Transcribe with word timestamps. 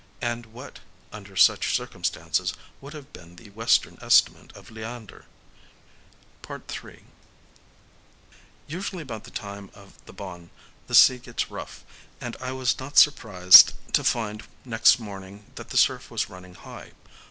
And 0.23 0.47
what, 0.47 0.79
under 1.13 1.35
such 1.35 1.75
circumstances, 1.75 2.55
would 2.81 2.93
have 2.95 3.13
been 3.13 3.35
the 3.35 3.51
Western 3.51 3.99
estimate 4.01 4.51
of 4.57 4.71
Leander?" 4.71 5.25
III 6.49 7.05
Usually 8.65 9.03
about 9.03 9.25
the 9.25 9.29
time 9.29 9.69
of 9.75 10.03
the 10.07 10.13
Bon, 10.13 10.49
the 10.87 10.95
sea 10.95 11.19
gets 11.19 11.51
rough; 11.51 11.85
and 12.19 12.35
I 12.37 12.51
was 12.51 12.79
not 12.79 12.97
surprised 12.97 13.73
to 13.93 14.03
find 14.03 14.41
next 14.65 14.97
morning 14.97 15.45
that 15.53 15.69
the 15.69 15.77
surf 15.77 16.09
was 16.09 16.31
running 16.31 16.55
high. 16.55 16.93